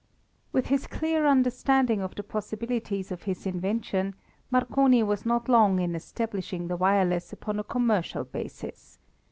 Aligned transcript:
With 0.51 0.65
his 0.65 0.87
clear 0.87 1.27
understanding 1.27 2.01
of 2.01 2.15
the 2.15 2.23
possibilities 2.23 3.11
of 3.11 3.21
his 3.29 3.45
invention, 3.45 4.15
Marconi 4.49 5.03
was 5.03 5.27
not 5.27 5.47
long 5.47 5.77
in 5.79 5.93
establishing 5.93 6.69
the 6.69 6.75
wireless 6.75 7.31
upon 7.31 7.59
a 7.59 7.63
commercial 7.63 8.23
basis. 8.23 8.97